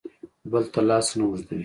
[0.51, 1.59] بل ته لاس نه اوږدوي.